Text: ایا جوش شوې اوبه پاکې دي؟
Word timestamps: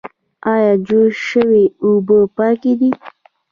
ایا 0.51 0.71
جوش 0.87 1.13
شوې 1.29 1.63
اوبه 1.83 2.19
پاکې 2.37 2.73
دي؟ 2.79 2.89